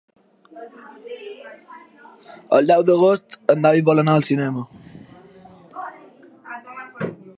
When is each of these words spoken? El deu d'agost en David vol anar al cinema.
El 2.59 2.73
deu 2.73 2.85
d'agost 2.87 3.37
en 3.55 3.67
David 3.67 3.91
vol 3.91 4.03
anar 4.05 4.15
al 4.17 4.25
cinema. 4.29 4.65